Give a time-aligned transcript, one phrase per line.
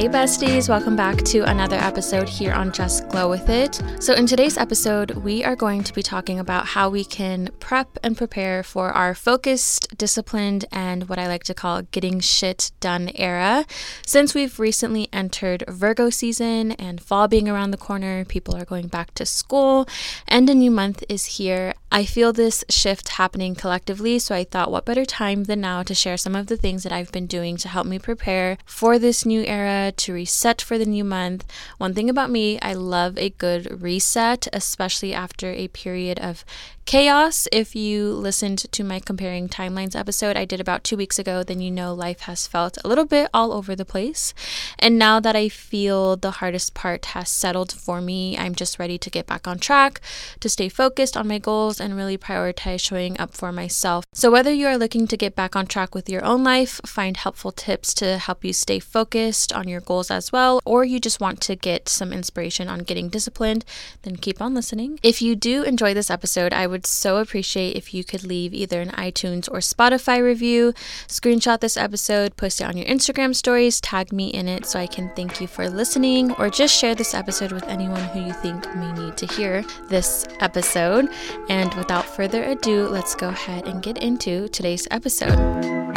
[0.00, 3.82] Hey, besties, welcome back to another episode here on Just Glow With It.
[3.98, 7.98] So, in today's episode, we are going to be talking about how we can prep
[8.02, 13.10] and prepare for our focused, disciplined, and what I like to call getting shit done
[13.14, 13.66] era.
[14.06, 18.88] Since we've recently entered Virgo season and fall being around the corner, people are going
[18.88, 19.86] back to school,
[20.26, 21.74] and a new month is here.
[21.92, 25.94] I feel this shift happening collectively, so I thought, what better time than now to
[25.94, 29.26] share some of the things that I've been doing to help me prepare for this
[29.26, 31.44] new era, to reset for the new month.
[31.78, 36.44] One thing about me, I love a good reset, especially after a period of
[36.84, 37.46] chaos.
[37.52, 41.60] If you listened to my comparing timelines episode I did about two weeks ago, then
[41.60, 44.34] you know life has felt a little bit all over the place.
[44.78, 48.98] And now that I feel the hardest part has settled for me, I'm just ready
[48.98, 50.00] to get back on track,
[50.40, 54.04] to stay focused on my goals, and really prioritize showing up for myself.
[54.12, 57.16] So, whether you are looking to get back on track with your own life, find
[57.16, 61.20] helpful tips to help you stay focused on your goals as well, or you just
[61.20, 63.64] want to get some inspiration on getting disciplined,
[64.02, 64.98] then keep on listening.
[65.02, 68.80] If you do enjoy this episode, I would so appreciate if you could leave either
[68.80, 70.72] an iTunes or Spotify review,
[71.08, 74.86] screenshot this episode, post it on your Instagram stories, tag me in it so I
[74.86, 78.64] can thank you for listening, or just share this episode with anyone who you think
[78.76, 81.08] may need to hear this episode.
[81.48, 85.89] And without further ado, let's go ahead and get into today's episode.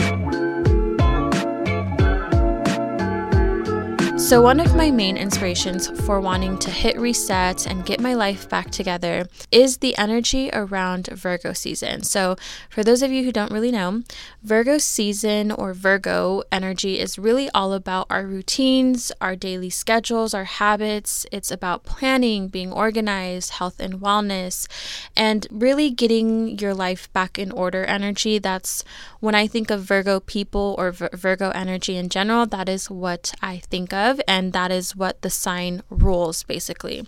[4.24, 8.48] So, one of my main inspirations for wanting to hit reset and get my life
[8.48, 12.04] back together is the energy around Virgo season.
[12.04, 12.38] So,
[12.70, 14.02] for those of you who don't really know,
[14.42, 20.46] Virgo season or Virgo energy is really all about our routines, our daily schedules, our
[20.46, 21.26] habits.
[21.30, 24.70] It's about planning, being organized, health and wellness,
[25.18, 28.40] and really getting your life back in order energy.
[28.40, 28.86] That's
[29.20, 33.58] when I think of Virgo people or Virgo energy in general, that is what I
[33.58, 37.06] think of and that is what the sign rules basically.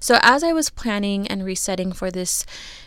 [0.00, 2.44] So, as I was planning and resetting for this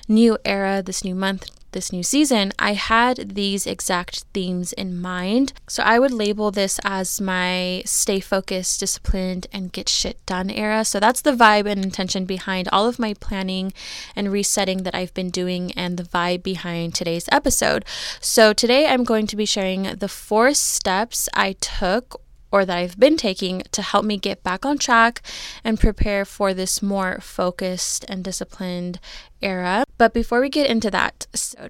[0.08, 5.54] new era, this new month, this new season, I had these exact themes in mind.
[5.68, 10.86] So I would label this as my stay focused, disciplined, and get shit done era.
[10.86, 13.74] So that's the vibe and intention behind all of my planning
[14.16, 17.86] and resetting that I've been doing, and the vibe behind today's episode.
[18.22, 22.22] So today I'm going to be sharing the four steps I took
[22.56, 25.22] or that I've been taking to help me get back on track
[25.62, 28.98] and prepare for this more focused and disciplined
[29.42, 29.84] era.
[29.98, 31.68] But before we get into that, so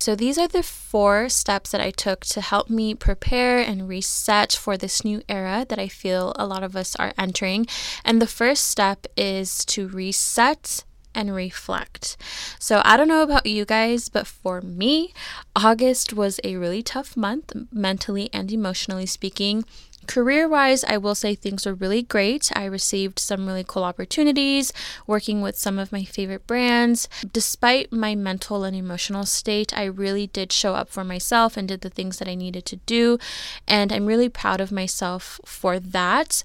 [0.00, 4.52] so, these are the four steps that I took to help me prepare and reset
[4.52, 7.66] for this new era that I feel a lot of us are entering.
[8.04, 10.84] And the first step is to reset
[11.18, 12.16] and reflect.
[12.60, 15.12] So, I don't know about you guys, but for me,
[15.56, 19.64] August was a really tough month, mentally and emotionally speaking.
[20.06, 22.50] Career wise, I will say things were really great.
[22.56, 24.72] I received some really cool opportunities
[25.06, 27.10] working with some of my favorite brands.
[27.30, 31.82] Despite my mental and emotional state, I really did show up for myself and did
[31.82, 33.18] the things that I needed to do.
[33.66, 36.42] And I'm really proud of myself for that.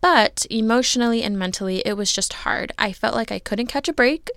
[0.00, 2.70] But emotionally and mentally, it was just hard.
[2.78, 4.30] I felt like I couldn't catch a break.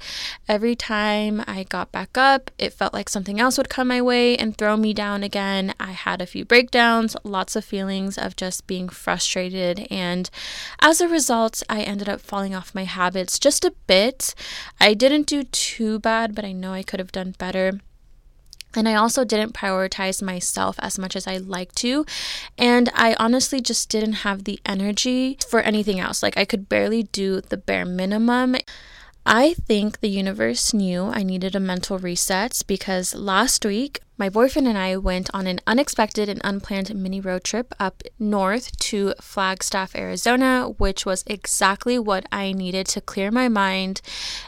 [0.48, 4.38] Every time I got back up, it felt like something else would come my way
[4.38, 5.74] and throw me down again.
[5.80, 9.86] I had a few breakdowns, lots of feelings of just being frustrated.
[9.92, 10.30] And
[10.80, 14.34] as a result, I ended up falling off my habits just a bit.
[14.80, 17.80] I didn't do too bad, but I know I could have done better.
[18.76, 22.06] And I also didn't prioritize myself as much as I like to.
[22.58, 26.22] And I honestly just didn't have the energy for anything else.
[26.22, 28.56] Like, I could barely do the bare minimum.
[29.26, 34.68] I think the universe knew I needed a mental reset because last week my boyfriend
[34.68, 39.96] and I went on an unexpected and unplanned mini road trip up north to Flagstaff,
[39.96, 44.02] Arizona, which was exactly what I needed to clear my mind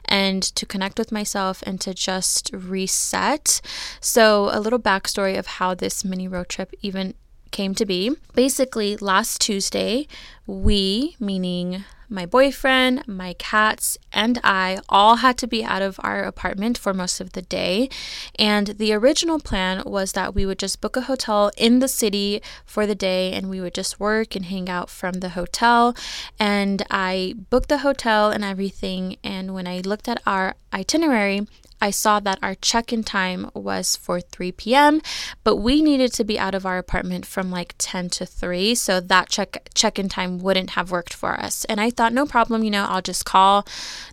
[0.03, 3.61] and to connect with myself and to just reset.
[4.01, 7.13] So, a little backstory of how this mini road trip even
[7.51, 8.11] came to be.
[8.35, 10.07] Basically, last Tuesday,
[10.45, 16.23] we, meaning my boyfriend, my cats, and I all had to be out of our
[16.23, 17.89] apartment for most of the day.
[18.37, 22.41] And the original plan was that we would just book a hotel in the city
[22.65, 25.95] for the day and we would just work and hang out from the hotel.
[26.37, 29.15] And I booked the hotel and everything.
[29.23, 31.47] And when I looked at our itinerary,
[31.81, 35.01] I saw that our check in time was for 3 p.m.,
[35.43, 38.99] but we needed to be out of our apartment from like 10 to 3, so
[38.99, 41.65] that check check in time wouldn't have worked for us.
[41.65, 43.65] And I thought, no problem, you know, I'll just call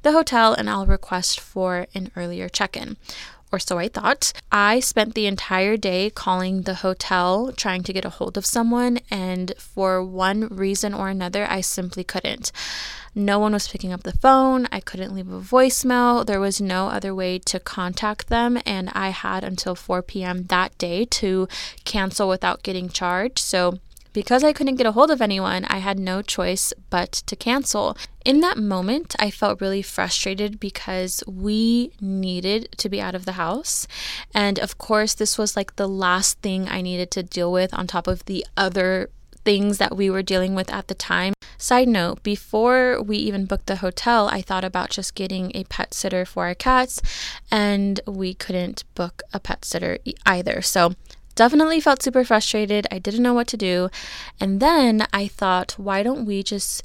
[0.02, 2.96] the hotel and I'll request for an earlier check in.
[3.50, 4.32] Or so I thought.
[4.50, 8.98] I spent the entire day calling the hotel trying to get a hold of someone,
[9.10, 12.52] and for one reason or another, I simply couldn't.
[13.14, 14.68] No one was picking up the phone.
[14.70, 16.24] I couldn't leave a voicemail.
[16.24, 20.44] There was no other way to contact them, and I had until 4 p.m.
[20.44, 21.48] that day to
[21.84, 23.40] cancel without getting charged.
[23.40, 23.78] So
[24.12, 27.96] because I couldn't get a hold of anyone, I had no choice but to cancel.
[28.24, 33.32] In that moment, I felt really frustrated because we needed to be out of the
[33.32, 33.86] house.
[34.34, 37.86] And of course, this was like the last thing I needed to deal with on
[37.86, 39.10] top of the other
[39.44, 41.32] things that we were dealing with at the time.
[41.56, 45.94] Side note, before we even booked the hotel, I thought about just getting a pet
[45.94, 47.00] sitter for our cats,
[47.50, 50.60] and we couldn't book a pet sitter either.
[50.60, 50.94] So
[51.38, 52.88] Definitely felt super frustrated.
[52.90, 53.90] I didn't know what to do.
[54.40, 56.82] And then I thought, why don't we just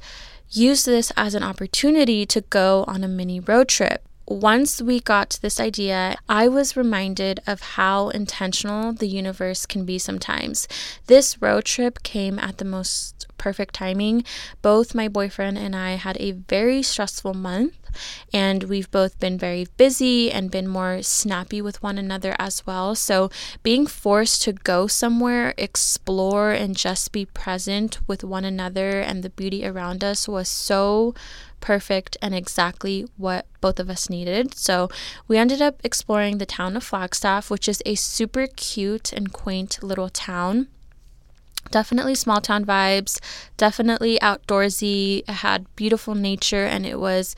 [0.48, 4.06] use this as an opportunity to go on a mini road trip?
[4.26, 9.84] once we got to this idea, I was reminded of how intentional the universe can
[9.84, 10.66] be sometimes.
[11.08, 14.24] This road trip came at the most perfect timing.
[14.62, 17.83] Both my boyfriend and I had a very stressful month,
[18.32, 22.94] and we've both been very busy and been more snappy with one another as well.
[22.94, 23.30] So,
[23.62, 29.30] being forced to go somewhere, explore, and just be present with one another and the
[29.30, 31.14] beauty around us was so
[31.64, 34.54] perfect and exactly what both of us needed.
[34.54, 34.90] So
[35.26, 39.82] we ended up exploring the town of Flagstaff, which is a super cute and quaint
[39.82, 40.68] little town.
[41.70, 43.18] Definitely small town vibes,
[43.56, 45.20] definitely outdoorsy.
[45.20, 47.34] It had beautiful nature and it was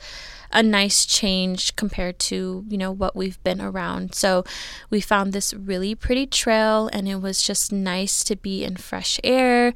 [0.51, 4.15] a nice change compared to, you know, what we've been around.
[4.15, 4.43] So
[4.89, 9.19] we found this really pretty trail and it was just nice to be in fresh
[9.23, 9.73] air,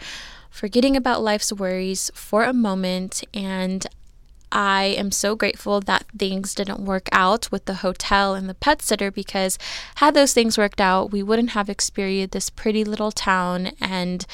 [0.50, 3.88] forgetting about life's worries for a moment and
[4.52, 8.82] I am so grateful that things didn't work out with the hotel and the pet
[8.82, 9.58] sitter because
[9.96, 14.26] had those things worked out, we wouldn't have experienced this pretty little town and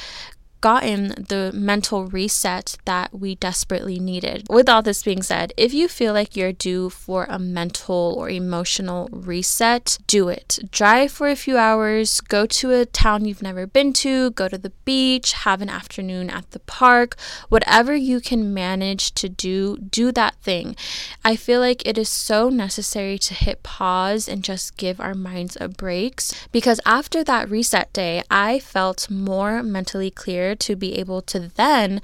[0.61, 4.45] gotten the mental reset that we desperately needed.
[4.49, 8.29] With all this being said, if you feel like you're due for a mental or
[8.29, 10.59] emotional reset, do it.
[10.71, 14.57] Drive for a few hours, go to a town you've never been to, go to
[14.57, 17.15] the beach, have an afternoon at the park,
[17.49, 20.75] whatever you can manage to do, do that thing.
[21.23, 25.57] I feel like it is so necessary to hit pause and just give our minds
[25.59, 26.07] a break
[26.51, 32.01] because after that reset day, I felt more mentally clear to be able to then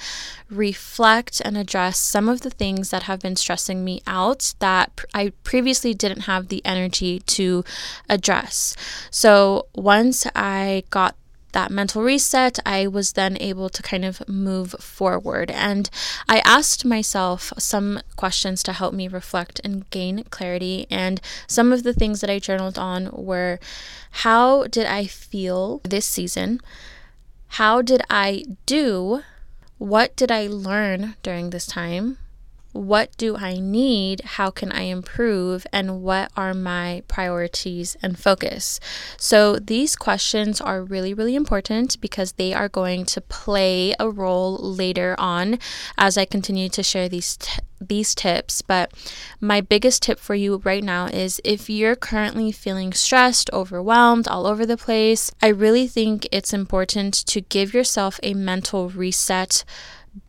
[0.49, 5.33] reflect and address some of the things that have been stressing me out that I
[5.43, 7.63] previously didn't have the energy to
[8.09, 8.75] address.
[9.09, 11.15] So once I got
[11.53, 15.49] that mental reset, I was then able to kind of move forward.
[15.49, 15.89] And
[16.27, 20.85] I asked myself some questions to help me reflect and gain clarity.
[20.89, 23.59] And some of the things that I journaled on were
[24.17, 26.59] how did I feel this season?
[27.57, 29.21] How did I do?
[29.77, 32.17] What did I learn during this time?
[32.73, 34.21] What do I need?
[34.21, 35.65] How can I improve?
[35.71, 38.79] And what are my priorities and focus?
[39.17, 44.57] So, these questions are really, really important because they are going to play a role
[44.57, 45.59] later on
[45.97, 48.91] as I continue to share these t- these tips, but
[49.41, 54.47] my biggest tip for you right now is if you're currently feeling stressed, overwhelmed, all
[54.47, 59.65] over the place, I really think it's important to give yourself a mental reset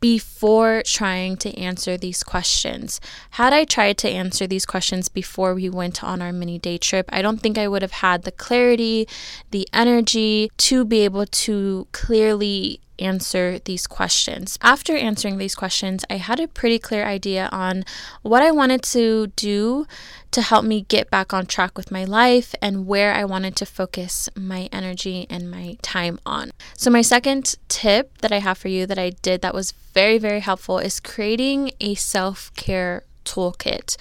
[0.01, 3.01] before trying to answer these questions.
[3.31, 7.09] Had I tried to answer these questions before we went on our mini day trip,
[7.13, 9.07] I don't think I would have had the clarity,
[9.51, 14.59] the energy to be able to clearly answer these questions.
[14.63, 17.85] After answering these questions, I had a pretty clear idea on
[18.23, 19.87] what I wanted to do
[20.31, 23.67] to help me get back on track with my life and where I wanted to
[23.67, 26.51] focus my energy and my time on.
[26.77, 30.19] So, my second tip that I have for you that I did that was very,
[30.19, 33.97] very helpful is creating a self care toolkit.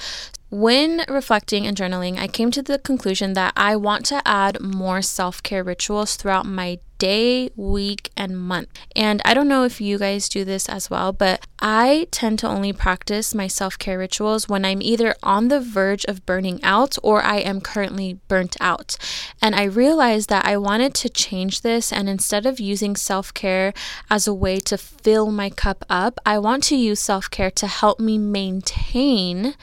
[0.50, 5.02] When reflecting and journaling, I came to the conclusion that I want to add more
[5.02, 8.70] self care rituals throughout my day, week, and month.
[8.96, 12.48] And I don't know if you guys do this as well, but I tend to
[12.48, 16.98] only practice my self care rituals when I'm either on the verge of burning out
[17.04, 18.98] or I am currently burnt out.
[19.42, 23.74] And I realized that I wanted to change this, and instead of using self care
[24.10, 27.68] as a way to fill my cup up, I want to use self care to
[27.68, 29.56] help me maintain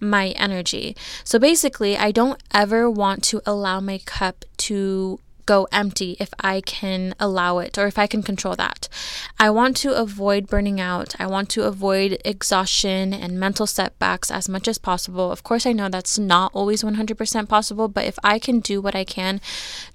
[0.00, 0.96] my energy.
[1.24, 6.60] So basically, I don't ever want to allow my cup to go empty if I
[6.60, 8.86] can allow it or if I can control that.
[9.40, 11.14] I want to avoid burning out.
[11.18, 15.32] I want to avoid exhaustion and mental setbacks as much as possible.
[15.32, 18.94] Of course, I know that's not always 100% possible, but if I can do what
[18.94, 19.40] I can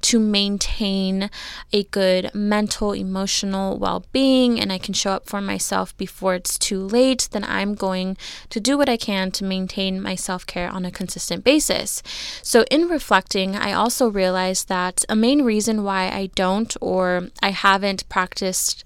[0.02, 1.30] to maintain
[1.72, 6.58] a good mental, emotional well being and I can show up for myself before it's
[6.58, 8.18] too late, then I'm going
[8.50, 12.02] to do what I can to maintain my self care on a consistent basis.
[12.42, 17.50] So, in reflecting, I also realized that a main reason why I don't or I
[17.52, 18.84] haven't practiced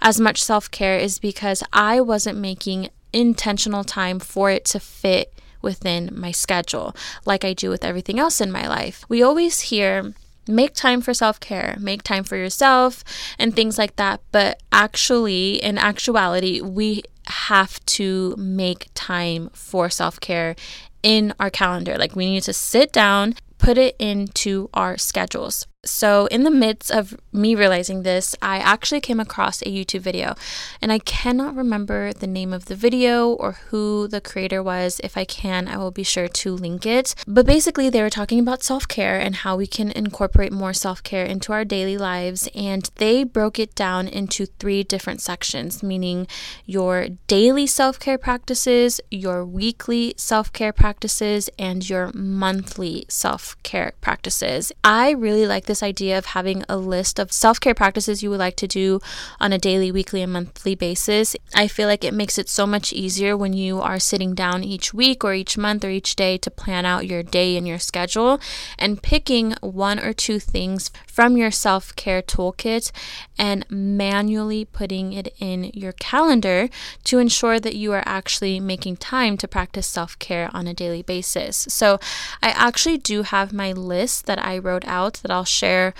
[0.00, 5.32] as much self care is because I wasn't making intentional time for it to fit
[5.62, 9.04] within my schedule, like I do with everything else in my life.
[9.08, 10.14] We always hear,
[10.48, 13.04] make time for self care, make time for yourself,
[13.38, 14.20] and things like that.
[14.32, 20.56] But actually, in actuality, we have to make time for self care
[21.02, 21.96] in our calendar.
[21.96, 25.66] Like, we need to sit down, put it into our schedules.
[25.82, 30.34] So, in the midst of me realizing this, I actually came across a YouTube video,
[30.82, 35.00] and I cannot remember the name of the video or who the creator was.
[35.02, 37.14] If I can, I will be sure to link it.
[37.26, 41.02] But basically, they were talking about self care and how we can incorporate more self
[41.02, 46.26] care into our daily lives, and they broke it down into three different sections meaning
[46.66, 53.92] your daily self care practices, your weekly self care practices, and your monthly self care
[54.02, 54.72] practices.
[54.84, 58.40] I really like this idea of having a list of self care practices you would
[58.40, 58.98] like to do
[59.40, 61.36] on a daily, weekly, and monthly basis.
[61.54, 64.92] I feel like it makes it so much easier when you are sitting down each
[64.92, 68.40] week or each month or each day to plan out your day and your schedule
[68.80, 72.90] and picking one or two things from your self care toolkit
[73.38, 76.68] and manually putting it in your calendar
[77.04, 81.02] to ensure that you are actually making time to practice self care on a daily
[81.02, 81.66] basis.
[81.68, 82.00] So,
[82.42, 85.94] I actually do have my list that I wrote out that I'll share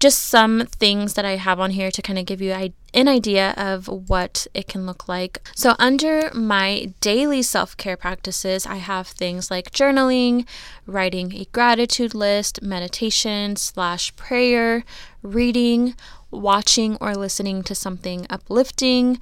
[0.00, 3.54] just some things that I have on here to kind of give you an idea
[3.56, 5.40] of what it can look like.
[5.54, 10.46] So, under my daily self care practices, I have things like journaling,
[10.86, 14.84] writing a gratitude list, meditation slash prayer,
[15.22, 15.94] reading,
[16.30, 19.18] watching or listening to something uplifting,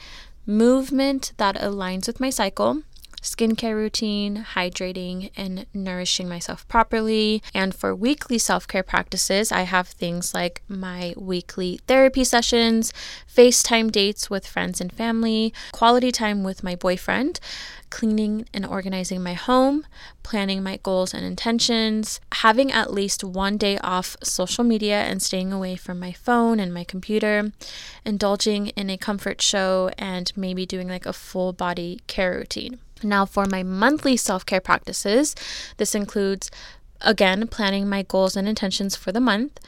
[0.46, 2.82] movement that aligns with my cycle
[3.22, 7.42] skincare routine, hydrating, and nourishing myself properly.
[7.54, 12.92] And for weekly self care practices, I have things like my weekly therapy sessions,
[13.32, 17.38] FaceTime dates with friends and family, quality time with my boyfriend,
[17.90, 19.86] cleaning and organizing my home,
[20.22, 25.52] planning my goals and intentions, having at least one day off social media and staying
[25.52, 27.52] away from my phone and my computer,
[28.04, 32.78] indulging in a comfort show, and maybe doing like a full body care routine.
[33.04, 35.35] Now, for my monthly self care practices,
[35.76, 36.50] this includes
[37.00, 39.59] again planning my goals and intentions for the month,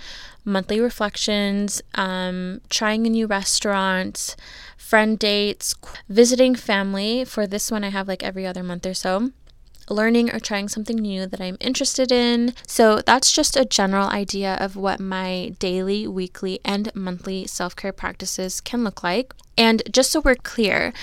[0.44, 4.36] monthly reflections, um, trying a new restaurant,
[4.76, 5.74] friend dates,
[6.08, 7.24] visiting family.
[7.24, 9.30] For this one, I have like every other month or so.
[9.90, 12.54] Learning or trying something new that I'm interested in.
[12.66, 17.92] So, that's just a general idea of what my daily, weekly, and monthly self care
[17.92, 19.34] practices can look like.
[19.58, 20.94] And just so we're clear,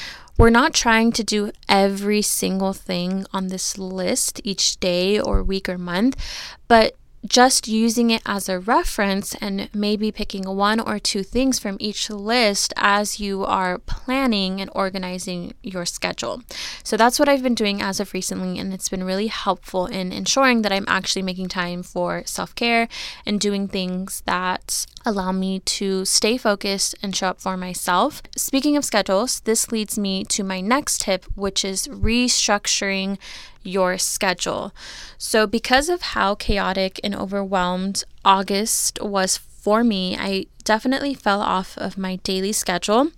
[0.41, 5.69] we're not trying to do every single thing on this list each day or week
[5.69, 6.19] or month,
[6.67, 11.77] but just using it as a reference and maybe picking one or two things from
[11.79, 16.41] each list as you are planning and organizing your schedule.
[16.83, 20.11] So that's what I've been doing as of recently, and it's been really helpful in
[20.11, 22.87] ensuring that I'm actually making time for self care
[23.25, 28.21] and doing things that allow me to stay focused and show up for myself.
[28.35, 33.17] Speaking of schedules, this leads me to my next tip, which is restructuring
[33.63, 34.73] your schedule.
[35.17, 41.77] So, because of how chaotic and overwhelmed August was for me, I definitely fell off
[41.77, 43.11] of my daily schedule,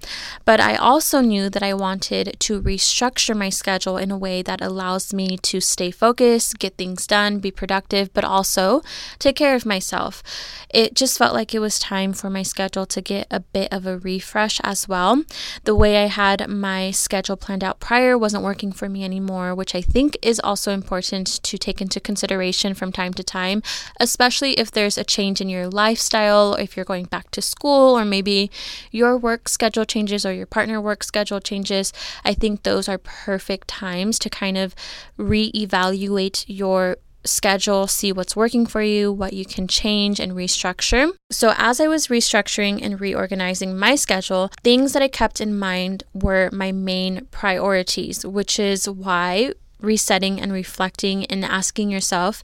[0.45, 4.61] but I also knew that I wanted to restructure my schedule in a way that
[4.61, 8.81] allows me to stay focused, get things done, be productive, but also
[9.19, 10.23] take care of myself.
[10.69, 13.85] It just felt like it was time for my schedule to get a bit of
[13.85, 15.23] a refresh as well.
[15.63, 19.75] The way I had my schedule planned out prior wasn't working for me anymore, which
[19.75, 23.61] I think is also important to take into consideration from time to time,
[23.99, 27.97] especially if there's a change in your lifestyle, or if you're going back to school,
[27.97, 28.49] or maybe
[28.91, 33.67] your work schedule changes or your partner work schedule changes, I think those are perfect
[33.67, 34.75] times to kind of
[35.17, 41.11] reevaluate your schedule, see what's working for you, what you can change and restructure.
[41.31, 46.03] So, as I was restructuring and reorganizing my schedule, things that I kept in mind
[46.13, 52.41] were my main priorities, which is why resetting and reflecting and asking yourself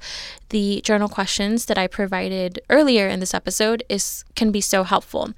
[0.49, 5.33] the journal questions that I provided earlier in this episode is can be so helpful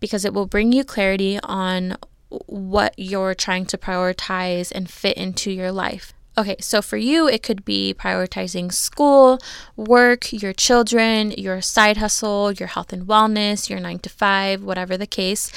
[0.00, 1.96] because it will bring you clarity on
[2.28, 6.12] what you're trying to prioritize and fit into your life.
[6.38, 9.40] Okay, so for you, it could be prioritizing school,
[9.74, 14.96] work, your children, your side hustle, your health and wellness, your nine to five, whatever
[14.96, 15.50] the case.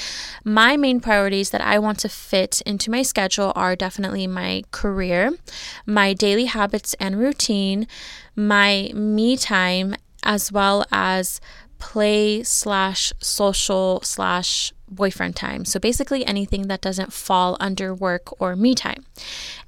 [0.44, 5.30] My main priorities that I want to fit into my schedule are definitely my career,
[5.86, 7.86] my daily habits and routine,
[8.34, 11.40] my me time, as well as
[11.78, 15.64] play slash social slash boyfriend time.
[15.64, 19.04] So basically anything that doesn't fall under work or me time.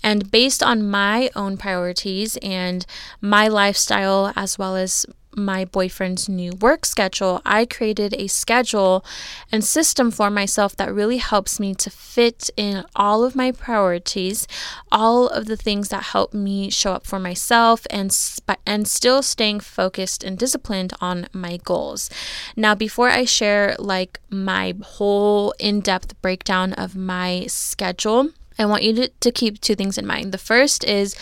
[0.02, 2.84] And based on my own priorities and
[3.20, 9.04] my lifestyle, as well as my boyfriend's new work schedule, I created a schedule
[9.50, 14.46] and system for myself that really helps me to fit in all of my priorities,
[14.90, 19.22] all of the things that help me show up for myself and sp- and still
[19.22, 22.10] staying focused and disciplined on my goals.
[22.56, 28.94] Now, before I share like my whole in-depth breakdown of my schedule, I want you
[28.94, 30.32] to, to keep two things in mind.
[30.32, 31.16] The first is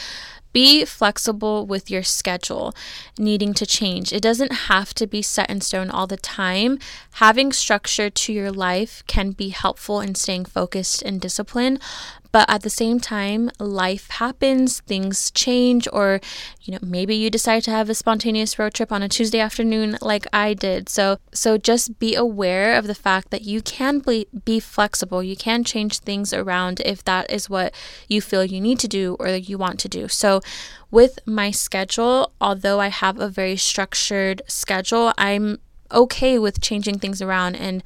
[0.52, 2.75] be flexible with your schedule
[3.18, 4.12] needing to change.
[4.12, 6.78] It doesn't have to be set in stone all the time.
[7.14, 11.80] Having structure to your life can be helpful in staying focused and disciplined,
[12.33, 16.21] but at the same time, life happens, things change, or
[16.62, 19.99] you know, maybe you decide to have a spontaneous road trip on a Tuesday afternoon
[20.01, 20.89] like I did.
[20.89, 25.23] So so just be aware of the fact that you can be, be flexible.
[25.23, 27.75] You can change things around if that is what
[28.09, 30.09] you feel you need to do or you want to do.
[30.09, 30.41] So
[30.91, 35.59] with my schedule, although I have a very structured schedule, I'm
[35.91, 37.83] okay with changing things around and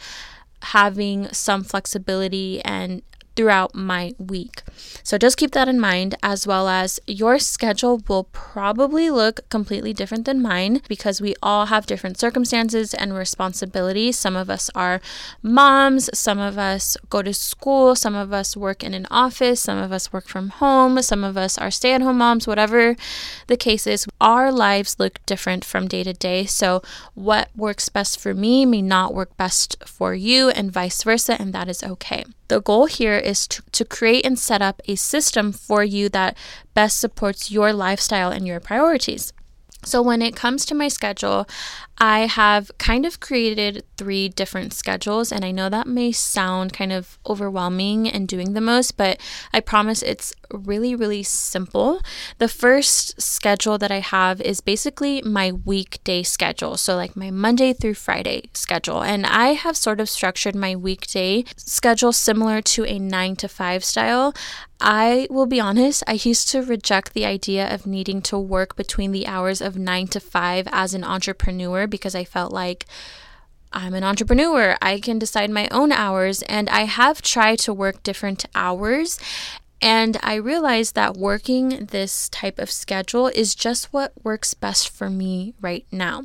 [0.63, 3.03] having some flexibility and
[3.37, 4.63] throughout my week.
[5.03, 9.93] So just keep that in mind, as well as your schedule will probably look completely
[9.93, 14.19] different than mine because we all have different circumstances and responsibilities.
[14.19, 15.01] Some of us are
[15.43, 19.79] moms, some of us go to school, some of us work in an office, some
[19.79, 22.97] of us work from home, some of us are stay at home moms, whatever
[23.47, 24.07] the case is.
[24.21, 26.47] Our lives look different from day to day.
[26.47, 26.83] So,
[27.15, 31.53] what works best for me may not work best for you, and vice versa, and
[31.53, 32.25] that is okay.
[32.49, 36.37] The goal here is to, to create and set up a system for you that
[36.75, 39.33] best supports your lifestyle and your priorities.
[39.85, 41.47] So, when it comes to my schedule,
[41.99, 46.93] I have kind of created three different schedules, and I know that may sound kind
[46.93, 49.19] of overwhelming and doing the most, but
[49.53, 52.03] I promise it's really, really simple.
[52.39, 57.73] The first schedule that I have is basically my weekday schedule, so like my Monday
[57.73, 62.99] through Friday schedule, and I have sort of structured my weekday schedule similar to a
[62.99, 64.35] nine to five style.
[64.79, 69.13] I will be honest, I used to reject the idea of needing to work between
[69.13, 72.87] the hours of nine to five as an entrepreneur because I felt like
[73.73, 74.77] I'm an entrepreneur.
[74.81, 79.19] I can decide my own hours, and I have tried to work different hours.
[79.83, 85.11] And I realized that working this type of schedule is just what works best for
[85.11, 86.25] me right now.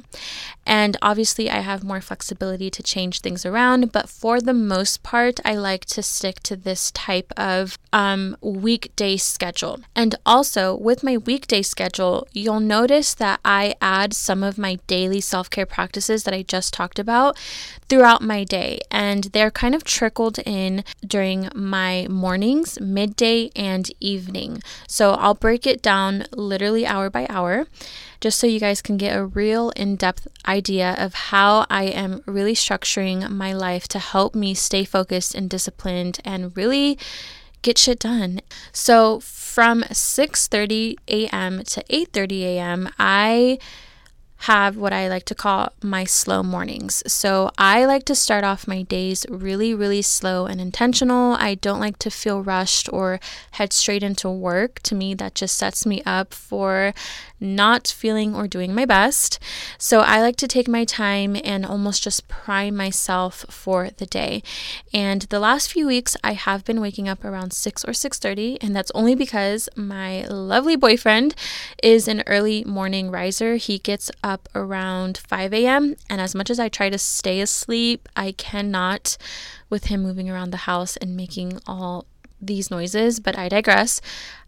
[0.66, 5.40] And obviously, I have more flexibility to change things around, but for the most part,
[5.44, 9.82] I like to stick to this type of um, weekday schedule.
[9.96, 15.20] And also, with my weekday schedule, you'll notice that I add some of my daily
[15.20, 17.38] self care practices that I just talked about
[17.90, 18.80] throughout my day.
[18.92, 24.62] And they're kind of trickled in during my mornings, midday, and evening.
[24.88, 27.65] So I'll break it down literally hour by hour
[28.19, 32.21] just so you guys can get a real in depth idea of how I am
[32.27, 36.99] really structuring my life to help me stay focused and disciplined and really
[37.63, 38.41] get shit done.
[38.71, 41.63] So from 6:30 a.m.
[41.63, 43.58] to 8:30 a.m., I
[44.45, 47.04] have what I like to call my slow mornings.
[47.06, 51.34] So I like to start off my days really, really slow and intentional.
[51.34, 53.19] I don't like to feel rushed or
[53.51, 54.80] head straight into work.
[54.84, 56.93] To me, that just sets me up for
[57.41, 59.39] not feeling or doing my best.
[59.77, 64.43] So I like to take my time and almost just prime myself for the day.
[64.93, 68.75] And the last few weeks I have been waking up around 6 or 6:30 and
[68.75, 71.34] that's only because my lovely boyfriend
[71.82, 73.56] is an early morning riser.
[73.56, 75.95] He gets up around 5 a.m.
[76.10, 79.17] and as much as I try to stay asleep, I cannot
[79.69, 82.06] with him moving around the house and making all
[82.39, 84.01] these noises, but I digress.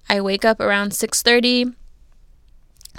[0.09, 1.73] I wake up around 6:30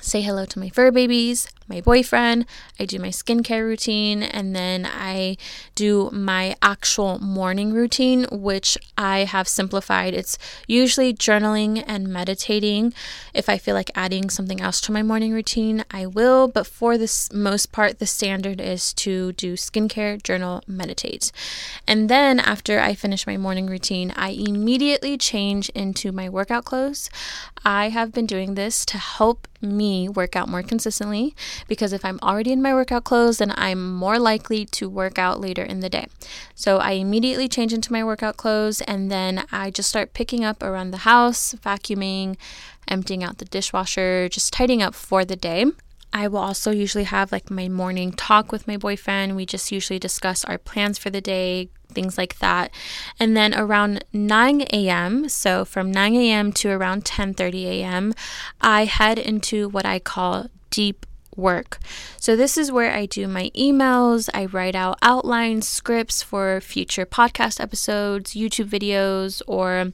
[0.04, 2.46] say hello to my fur babies, my boyfriend,
[2.78, 5.36] I do my skincare routine, and then I
[5.74, 10.14] do my actual morning routine, which I have simplified.
[10.14, 12.92] It's usually journaling and meditating.
[13.32, 16.98] If I feel like adding something else to my morning routine, I will, but for
[16.98, 21.32] the most part, the standard is to do skincare, journal, meditate.
[21.86, 27.08] And then after I finish my morning routine, I immediately change into my workout clothes.
[27.64, 31.34] I have been doing this to help me work out more consistently
[31.68, 35.40] because if I'm already in my workout clothes, then I'm more likely to work out
[35.40, 36.06] later in the day.
[36.54, 40.62] So I immediately change into my workout clothes and then I just start picking up
[40.62, 42.36] around the house, vacuuming,
[42.88, 45.66] emptying out the dishwasher, just tidying up for the day.
[46.14, 49.34] I will also usually have like my morning talk with my boyfriend.
[49.34, 52.70] We just usually discuss our plans for the day, things like that.
[53.18, 56.52] And then around 9 a.m., so from 9 a.m.
[56.52, 58.14] to around 10:30 a.m.,
[58.60, 61.04] I head into what I call deep
[61.36, 61.78] work.
[62.18, 67.06] So, this is where I do my emails, I write out outlines, scripts for future
[67.06, 69.92] podcast episodes, YouTube videos, or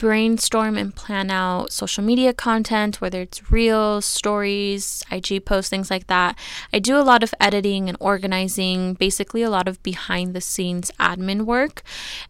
[0.00, 6.06] brainstorm and plan out social media content, whether it's reels, stories, IG posts, things like
[6.06, 6.38] that.
[6.72, 10.90] I do a lot of editing and organizing, basically a lot of behind the scenes
[10.98, 11.82] admin work.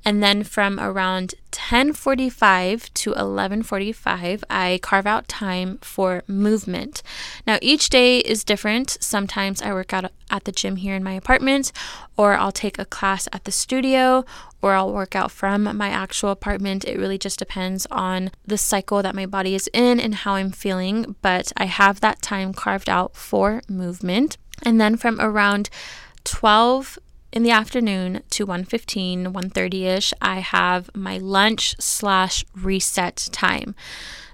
[0.05, 7.03] And then from around 10:45 to 11:45 I carve out time for movement.
[7.47, 8.99] Now each day is different.
[9.01, 11.73] Sometimes I work out at the gym here in my apartment
[12.17, 14.25] or I'll take a class at the studio
[14.63, 16.85] or I'll work out from my actual apartment.
[16.85, 20.51] It really just depends on the cycle that my body is in and how I'm
[20.51, 24.37] feeling, but I have that time carved out for movement.
[24.63, 25.71] And then from around
[26.25, 26.99] 12
[27.33, 33.75] in the afternoon to 1.15 1.30ish i have my lunch slash reset time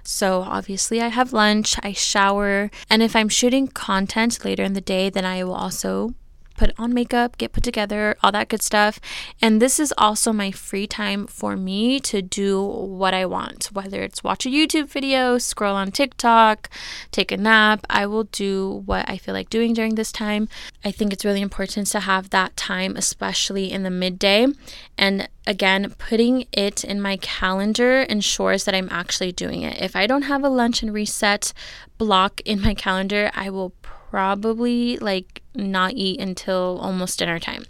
[0.07, 4.79] so obviously i have lunch i shower and if i'm shooting content later in the
[4.79, 6.13] day then i will also
[6.57, 8.99] put on makeup, get put together, all that good stuff.
[9.41, 14.01] And this is also my free time for me to do what I want, whether
[14.01, 16.69] it's watch a YouTube video, scroll on TikTok,
[17.11, 17.85] take a nap.
[17.89, 20.49] I will do what I feel like doing during this time.
[20.83, 24.47] I think it's really important to have that time, especially in the midday.
[24.97, 29.79] And again, putting it in my calendar ensures that I'm actually doing it.
[29.79, 31.53] If I don't have a lunch and reset
[31.99, 33.73] block in my calendar, I will
[34.09, 37.65] probably like not eat until almost dinner time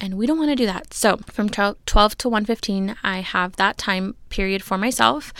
[0.00, 0.94] and we don't want to do that.
[0.94, 1.76] So from 12
[2.18, 5.32] to 1:15 I have that time period for myself.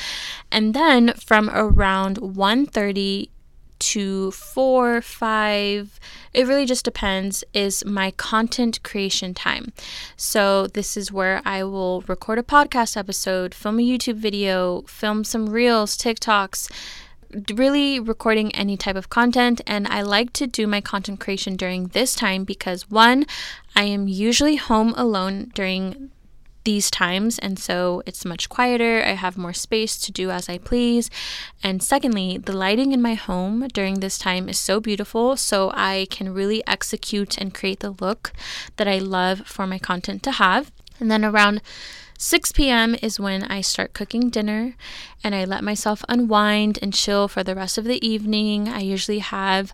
[0.53, 3.31] And then from around 1:30
[3.79, 6.01] to 4 5
[6.35, 9.73] it really just depends is my content creation time.
[10.17, 15.25] So this is where I will record a podcast episode, film a YouTube video, film
[15.25, 16.71] some reels, TikToks,
[17.55, 19.61] really recording any type of content.
[19.67, 23.27] And I like to do my content creation during this time because one,
[23.75, 26.11] I am usually home alone during
[26.65, 29.03] these times, and so it's much quieter.
[29.03, 31.09] I have more space to do as I please.
[31.63, 36.07] And secondly, the lighting in my home during this time is so beautiful, so I
[36.11, 38.33] can really execute and create the look
[38.77, 40.71] that I love for my content to have.
[40.99, 41.63] And then around
[42.23, 42.95] 6 p.m.
[43.01, 44.75] is when I start cooking dinner
[45.25, 48.69] and I let myself unwind and chill for the rest of the evening.
[48.69, 49.73] I usually have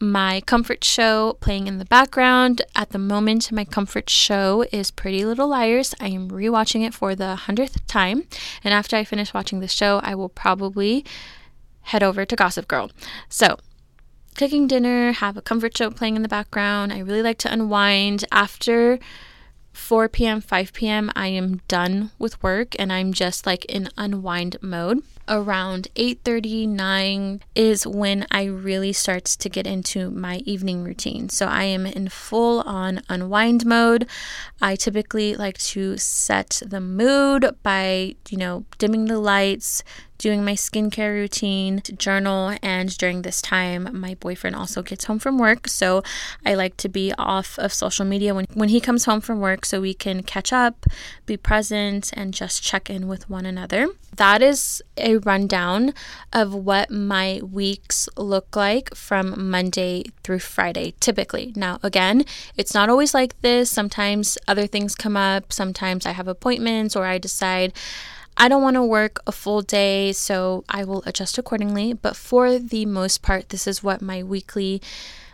[0.00, 2.62] my comfort show playing in the background.
[2.74, 5.94] At the moment, my comfort show is Pretty Little Liars.
[6.00, 8.26] I am rewatching it for the hundredth time.
[8.64, 11.04] And after I finish watching the show, I will probably
[11.82, 12.90] head over to Gossip Girl.
[13.28, 13.56] So,
[14.34, 16.92] cooking dinner, have a comfort show playing in the background.
[16.92, 18.98] I really like to unwind after
[19.74, 24.56] 4 p.m., 5 p.m., I am done with work and I'm just like in unwind
[24.62, 25.02] mode.
[25.26, 31.30] Around 8:30, 9 is when I really start to get into my evening routine.
[31.30, 34.06] So I am in full on unwind mode.
[34.60, 39.82] I typically like to set the mood by, you know, dimming the lights,
[40.24, 45.36] doing my skincare routine, journal, and during this time, my boyfriend also gets home from
[45.36, 45.68] work.
[45.68, 46.02] So
[46.46, 49.66] I like to be off of social media when, when he comes home from work
[49.66, 50.86] so we can catch up,
[51.26, 53.88] be present, and just check in with one another.
[54.16, 55.92] That is a rundown
[56.32, 61.52] of what my weeks look like from Monday through Friday, typically.
[61.54, 62.24] Now, again,
[62.56, 63.70] it's not always like this.
[63.70, 65.52] Sometimes other things come up.
[65.52, 67.74] Sometimes I have appointments or I decide
[68.36, 71.92] I don't want to work a full day, so I will adjust accordingly.
[71.92, 74.82] But for the most part, this is what my weekly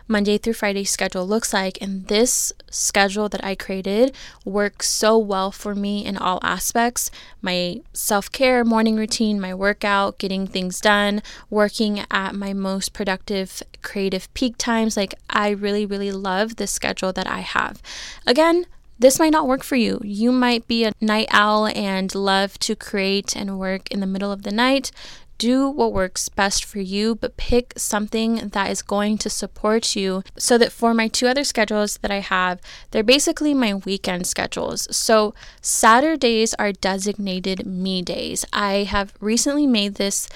[0.07, 1.81] Monday through Friday schedule looks like.
[1.81, 4.13] And this schedule that I created
[4.45, 7.09] works so well for me in all aspects
[7.41, 13.63] my self care, morning routine, my workout, getting things done, working at my most productive
[13.81, 14.95] creative peak times.
[14.95, 17.81] Like, I really, really love the schedule that I have.
[18.27, 18.65] Again,
[19.01, 19.99] this might not work for you.
[20.03, 24.31] You might be a night owl and love to create and work in the middle
[24.31, 24.91] of the night.
[25.39, 30.21] Do what works best for you, but pick something that is going to support you.
[30.37, 32.61] So that for my two other schedules that I have,
[32.91, 34.87] they're basically my weekend schedules.
[34.95, 38.45] So Saturdays are designated me days.
[38.53, 40.29] I have recently made this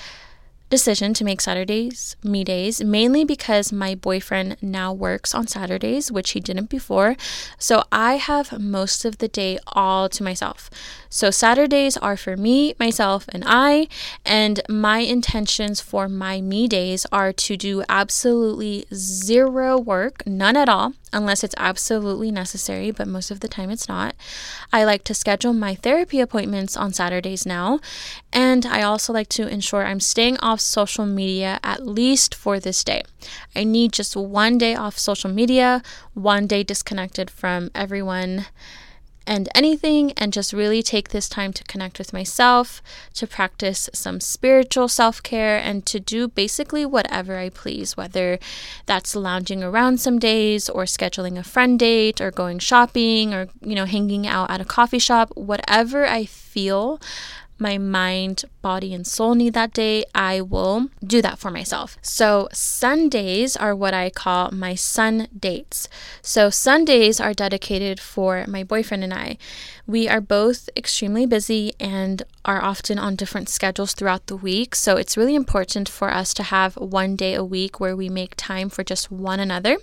[0.70, 6.32] decision to make Saturdays me days, mainly because my boyfriend now works on Saturdays, which
[6.32, 7.16] he didn't before.
[7.58, 10.70] So I have most of the day all to myself.
[11.10, 13.88] So Saturdays are for me, myself, and I.
[14.26, 20.68] And my intentions for my me days are to do absolutely zero work, none at
[20.68, 24.14] all, unless it's absolutely necessary, but most of the time it's not.
[24.72, 27.80] I like to schedule my therapy appointments on Saturdays now.
[28.34, 32.84] And I also like to ensure I'm staying off social media at least for this
[32.84, 33.04] day.
[33.56, 35.82] I need just one day off social media,
[36.14, 38.46] one day disconnected from everyone
[39.28, 42.82] and anything, and just really take this time to connect with myself,
[43.14, 48.40] to practice some spiritual self care, and to do basically whatever I please, whether
[48.86, 53.76] that's lounging around some days, or scheduling a friend date, or going shopping, or, you
[53.76, 57.00] know, hanging out at a coffee shop, whatever I feel
[57.58, 61.98] my mind, body, and soul need that day, I will do that for myself.
[62.02, 65.88] So, Sundays are what I call my sun dates.
[66.22, 69.38] So, Sundays are dedicated for my boyfriend and I.
[69.88, 74.74] We are both extremely busy and are often on different schedules throughout the week.
[74.76, 78.34] So, it's really important for us to have one day a week where we make
[78.36, 79.78] time for just one another.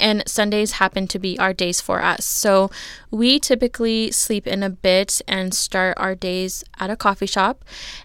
[0.00, 2.24] And Sundays happen to be our days for us.
[2.24, 2.70] So,
[3.10, 7.64] we typically sleep in a bit and start our days at a coffee shop,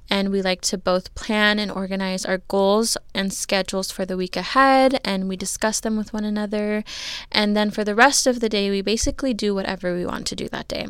[0.09, 4.35] and we like to both plan and organize our goals and schedules for the week
[4.35, 6.83] ahead, and we discuss them with one another.
[7.31, 10.35] And then for the rest of the day, we basically do whatever we want to
[10.35, 10.87] do that day.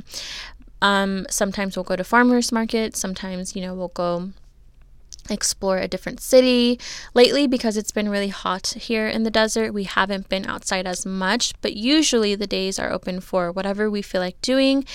[0.81, 2.99] Um, sometimes we'll go to farmers markets.
[2.99, 4.31] Sometimes, you know, we'll go
[5.29, 6.79] explore a different city.
[7.13, 11.05] Lately, because it's been really hot here in the desert, we haven't been outside as
[11.05, 14.85] much, but usually the days are open for whatever we feel like doing.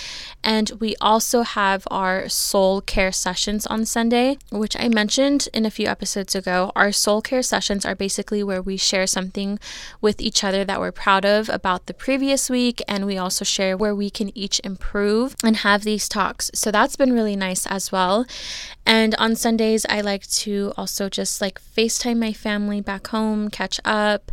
[0.43, 5.71] And we also have our soul care sessions on Sunday, which I mentioned in a
[5.71, 6.73] few episodes ago.
[6.75, 9.59] Our soul care sessions are basically where we share something
[10.01, 13.77] with each other that we're proud of about the previous week, and we also share
[13.77, 16.51] where we can each improve and have these talks.
[16.55, 18.27] So that's been really nice as well.
[18.87, 23.81] And on Sundays, I like to also just like FaceTime my family back home, catch
[23.85, 24.31] up.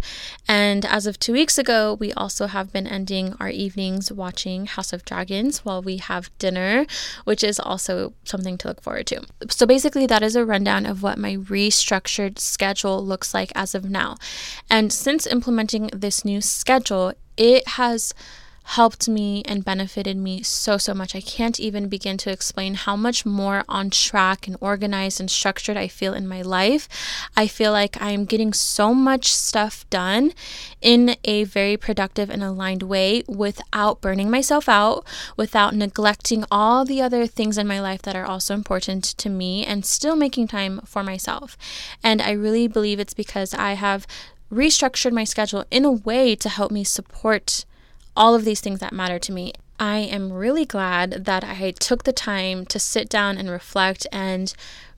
[0.47, 4.93] And as of two weeks ago, we also have been ending our evenings watching House
[4.93, 6.85] of Dragons while we have dinner,
[7.23, 9.23] which is also something to look forward to.
[9.49, 13.89] So basically, that is a rundown of what my restructured schedule looks like as of
[13.89, 14.17] now.
[14.69, 18.13] And since implementing this new schedule, it has
[18.63, 21.15] helped me and benefited me so, so much.
[21.15, 25.77] I can't even begin to explain how much more on track and organized and structured
[25.77, 26.87] I feel in my life.
[27.35, 30.33] I feel like I'm getting so much stuff done
[30.81, 37.01] in a very productive and aligned way without burning myself out, without neglecting all the
[37.01, 40.79] other things in my life that are also important to me, and still making time
[40.85, 41.57] for myself.
[42.01, 44.07] And I really believe it's because I have
[44.51, 47.65] restructured my schedule in a way to help me support
[48.15, 49.53] all of these things that matter to me.
[49.79, 54.53] I am really glad that I took the time to sit down and reflect and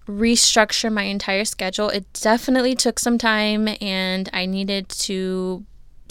[0.08, 1.90] restructure my entire schedule.
[1.90, 5.66] It definitely took some time and I needed to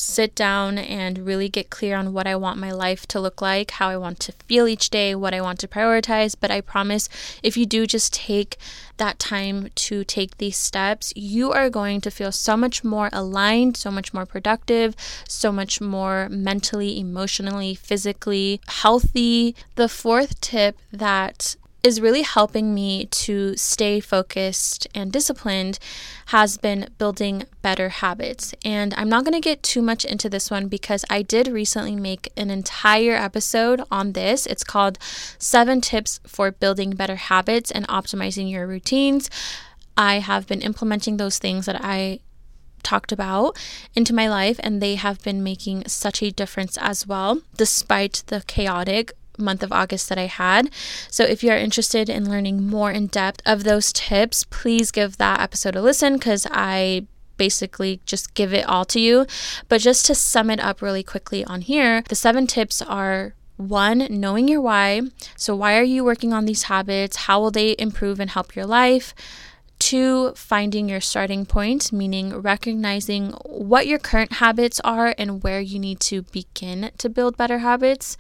[0.05, 3.73] sit down and really get clear on what I want my life to look like,
[3.73, 6.37] how I want to feel each day, what I want to prioritize.
[6.39, 7.09] But I promise
[7.43, 8.57] if you do just take
[8.97, 13.77] that time to take these steps, you are going to feel so much more aligned,
[13.77, 14.95] so much more productive,
[15.29, 19.57] so much more mentally, emotionally, physically healthy.
[19.75, 25.79] The fourth tip that is really helping me to stay focused and disciplined
[26.27, 28.55] has been building better habits.
[28.65, 31.95] And I'm not going to get too much into this one because I did recently
[31.95, 34.47] make an entire episode on this.
[34.47, 34.99] It's called
[35.39, 39.29] Seven Tips for Building Better Habits and Optimizing Your Routines.
[39.95, 42.21] I have been implementing those things that I
[42.83, 43.59] talked about
[43.95, 48.43] into my life, and they have been making such a difference as well, despite the
[48.47, 50.71] chaotic month of August that I had.
[51.11, 55.17] So if you are interested in learning more in depth of those tips, please give
[55.17, 59.27] that episode a listen because I basically just give it all to you.
[59.69, 64.07] But just to sum it up really quickly on here, the seven tips are one,
[64.11, 65.03] knowing your why.
[65.37, 67.17] So, why are you working on these habits?
[67.17, 69.15] How will they improve and help your life?
[69.79, 75.79] Two, finding your starting point, meaning recognizing what your current habits are and where you
[75.79, 78.17] need to begin to build better habits.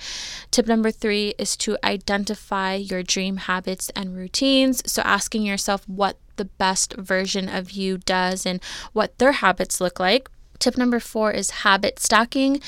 [0.50, 4.82] Tip number three is to identify your dream habits and routines.
[4.90, 8.60] So, asking yourself what the best version of you does and
[8.92, 10.28] what their habits look like.
[10.58, 12.60] Tip number four is habit stacking,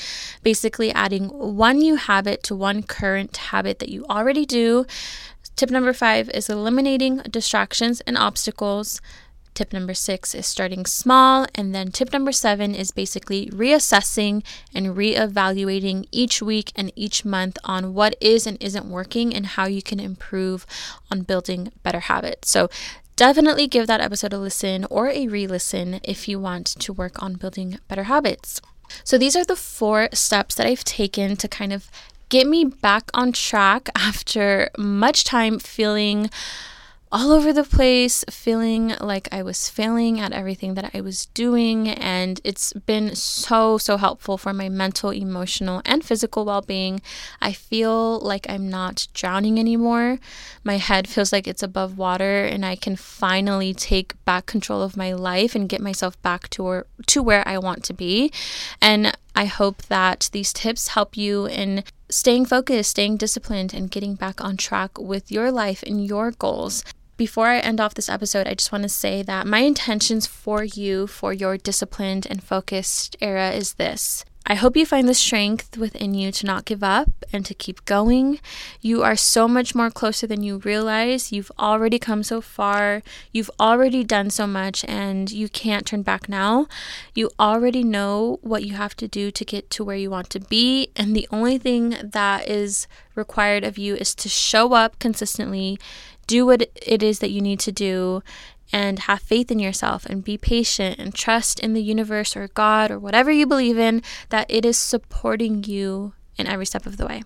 [0.43, 4.85] basically adding one new habit to one current habit that you already do.
[5.57, 9.01] Tip number five is eliminating distractions and obstacles.
[9.55, 11.47] Tip number six is starting small.
[11.55, 17.57] And then tip number seven is basically reassessing and reevaluating each week and each month
[17.63, 20.67] on what is and isn't working and how you can improve
[21.09, 22.51] on building better habits.
[22.51, 22.69] So,
[23.15, 27.19] definitely give that episode a listen or a re listen if you want to work
[27.19, 28.61] on building better habits.
[29.03, 31.89] So, these are the four steps that I've taken to kind of
[32.29, 36.29] get me back on track after much time feeling
[37.09, 41.87] all over the place, feeling like I was failing at everything that I was doing.
[41.87, 47.01] And it's been so, so helpful for my mental, emotional, and physical well being.
[47.41, 50.19] I feel like I'm not drowning anymore.
[50.63, 54.97] My head feels like it's above water, and I can finally take back control of
[54.97, 58.33] my life and get myself back to where, to where I want to be.
[58.81, 64.15] And I hope that these tips help you in staying focused, staying disciplined, and getting
[64.15, 66.83] back on track with your life and your goals.
[67.17, 70.63] Before I end off this episode, I just want to say that my intentions for
[70.63, 75.77] you for your disciplined and focused era is this I hope you find the strength
[75.77, 78.39] within you to not give up and to keep going.
[78.79, 81.33] You are so much more closer than you realize.
[81.33, 83.03] You've already come so far.
[83.33, 86.67] You've already done so much, and you can't turn back now.
[87.13, 90.39] You already know what you have to do to get to where you want to
[90.39, 90.91] be.
[90.95, 95.77] And the only thing that is required of you is to show up consistently,
[96.25, 98.23] do what it is that you need to do,
[98.71, 102.91] and have faith in yourself and be patient and trust in the universe or God
[102.91, 107.05] or whatever you believe in that it is supporting you in every step of the
[107.05, 107.23] way.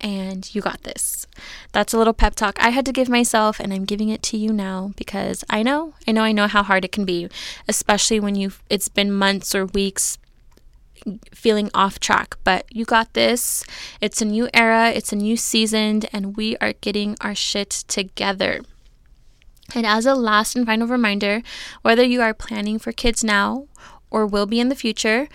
[0.00, 1.26] And you got this.
[1.72, 4.38] That's a little pep talk I had to give myself, and I'm giving it to
[4.38, 7.28] you now because I know, I know, I know how hard it can be,
[7.68, 10.16] especially when you've it's been months or weeks
[11.34, 13.64] feeling off track, but you got this.
[14.00, 18.62] It's a new era, it's a new season, and we are getting our shit together.
[19.74, 21.42] And as a last and final reminder,
[21.82, 23.66] whether you are planning for kids now
[24.10, 25.28] or will be in the future,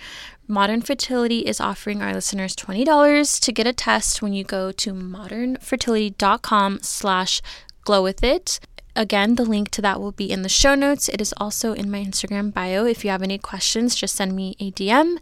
[0.48, 4.92] Modern Fertility is offering our listeners $20 to get a test when you go to
[4.92, 7.42] modernfertility.com slash
[7.82, 8.60] glow with it.
[8.96, 11.08] Again, the link to that will be in the show notes.
[11.08, 12.86] It is also in my Instagram bio.
[12.86, 15.18] If you have any questions, just send me a DM.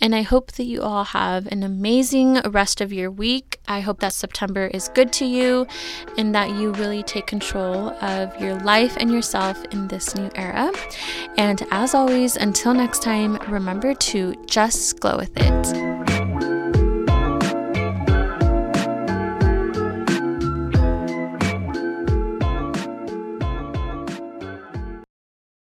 [0.00, 3.58] And I hope that you all have an amazing rest of your week.
[3.66, 5.66] I hope that September is good to you
[6.16, 10.72] and that you really take control of your life and yourself in this new era.
[11.36, 15.95] And as always, until next time, remember to just glow with it.